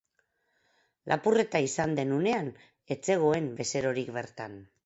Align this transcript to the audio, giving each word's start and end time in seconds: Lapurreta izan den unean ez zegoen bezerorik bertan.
Lapurreta 1.11 1.61
izan 1.67 1.93
den 2.01 2.15
unean 2.17 2.51
ez 2.97 3.01
zegoen 3.13 3.49
bezerorik 3.63 4.15
bertan. 4.21 4.61